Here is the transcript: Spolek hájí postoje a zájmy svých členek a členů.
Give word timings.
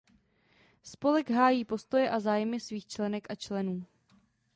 Spolek 0.83 1.29
hájí 1.29 1.65
postoje 1.65 2.09
a 2.09 2.19
zájmy 2.19 2.59
svých 2.59 2.87
členek 2.87 3.27
a 3.31 3.35
členů. 3.35 3.85